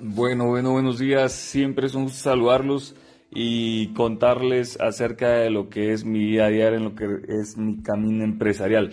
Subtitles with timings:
[0.00, 1.32] Bueno, bueno, buenos días.
[1.32, 2.94] Siempre es un saludarlos
[3.32, 7.56] y contarles acerca de lo que es mi día a día, en lo que es
[7.56, 8.92] mi camino empresarial.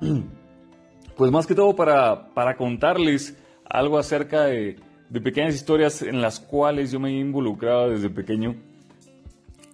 [1.16, 6.40] Pues más que todo para, para contarles algo acerca de, de pequeñas historias en las
[6.40, 8.56] cuales yo me he involucrado desde pequeño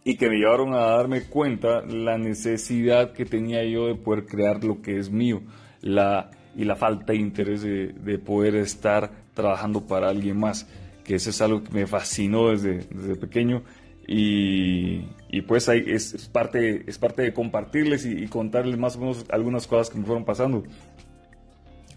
[0.05, 4.63] y que me llevaron a darme cuenta la necesidad que tenía yo de poder crear
[4.63, 5.41] lo que es mío
[5.81, 10.67] la, y la falta de interés de, de poder estar trabajando para alguien más,
[11.05, 13.63] que eso es algo que me fascinó desde, desde pequeño
[14.07, 19.01] y, y, pues ahí es, parte, es parte de compartirles y, y, contarles más o
[19.01, 20.65] menos algunas cosas que me fueron pasando.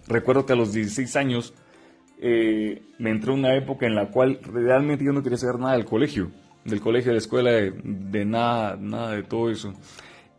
[0.07, 1.53] Recuerdo que a los 16 años
[2.21, 5.85] eh, me entró una época en la cual realmente yo no quería saber nada del
[5.85, 6.29] colegio
[6.65, 9.73] del colegio, de la escuela, de, nada, nada de todo eso.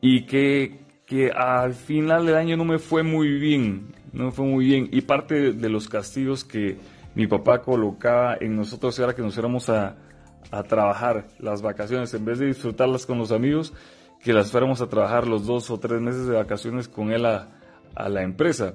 [0.01, 4.65] Y que, que al final del año no me fue muy bien, no fue muy
[4.65, 4.89] bien.
[4.93, 6.79] Y parte de, los castigos que
[7.15, 9.97] mi papá colocaba en nosotros era que nos fuéramos a,
[10.51, 13.75] a trabajar las vacaciones, en vez de disfrutarlas con los amigos,
[14.23, 17.51] que las fuéramos a trabajar los dos o tres meses de vacaciones con él a,
[17.95, 18.75] a la empresa.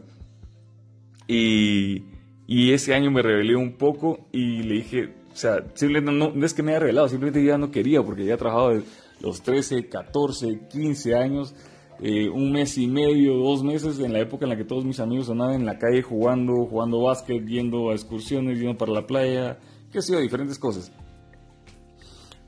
[1.28, 2.04] Y,
[2.48, 6.54] y ese año me rebelé un poco y le dije, o sea, simplemente no, es
[6.54, 8.84] que me haya revelado, simplemente ya no quería porque ya he trabajado de
[9.22, 11.56] los 13, 14, 15 años,
[12.02, 15.00] eh, un mes y medio, dos meses, en la época en la que todos mis
[15.00, 19.60] amigos andaban en la calle jugando, jugando básquet, yendo a excursiones, yendo para la playa,
[19.92, 20.92] qué sé yo, diferentes cosas.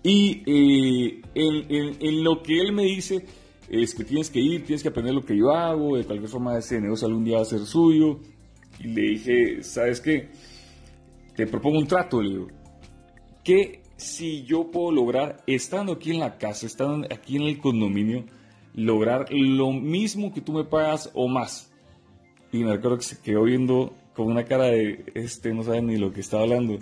[0.03, 3.25] Y eh, en, lo que él me dice
[3.69, 6.57] es que tienes que ir, tienes que aprender lo que yo hago, de cualquier forma
[6.57, 8.19] ese negocio algún día va a ser suyo.
[8.79, 10.29] Y le dije, ¿sabes qué?
[11.35, 12.47] Te propongo un trato, le digo
[13.43, 18.25] que si yo puedo lograr, estando aquí en la casa, estando aquí en el condominio,
[18.73, 21.71] lograr lo mismo que tú me pagas o más.
[22.51, 25.97] Y me recuerdo que se quedó viendo con una cara de, este no sabe ni
[25.97, 26.79] lo que está hablando.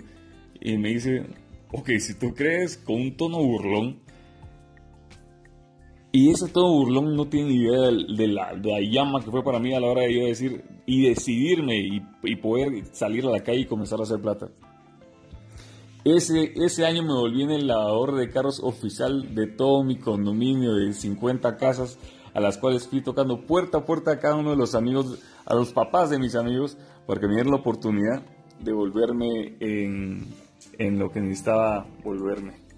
[0.60, 1.26] Y me dice,
[1.72, 4.00] ok, si tú crees con un tono burlón,
[6.12, 9.80] y ese tono burlón no tiene idea de, la, llama que fue para mí a
[9.80, 14.00] la hora de yo decir y decidirme y poder salir a la calle y comenzar
[14.00, 14.50] a hacer plata.
[16.04, 20.74] Ese, ese año me volví en el lavador de carros oficial de todo mi condominio
[20.74, 21.98] de 50 casas
[22.32, 25.54] a las cuales fui tocando puerta a puerta a cada uno de los amigos, a
[25.54, 28.22] los papás de mis amigos, para que me dieran la oportunidad
[28.60, 30.28] de volverme en,
[30.78, 32.69] en lo que necesitaba volverme.